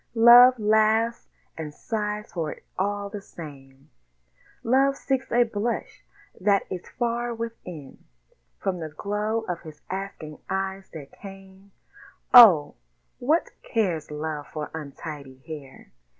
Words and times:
Love 0.15 0.57
laughs 0.57 1.27
and 1.55 1.75
sighs 1.75 2.33
for 2.33 2.51
it 2.53 2.63
all 2.75 3.07
the 3.07 3.21
same; 3.21 3.87
Love 4.63 4.97
seeks 4.97 5.31
a 5.31 5.43
blush 5.43 6.03
that 6.39 6.63
is 6.71 6.89
far 6.97 7.35
within 7.35 8.03
From 8.57 8.79
the 8.79 8.89
glow 8.89 9.41
of 9.41 9.61
his 9.61 9.83
asking 9.91 10.39
eyes 10.49 10.89
that 10.93 11.11
came 11.11 11.69
Oh! 12.33 12.73
what 13.19 13.51
cares 13.61 14.09
Love 14.09 14.47
for 14.47 14.71
untidy 14.73 15.37
hair? 15.45 15.91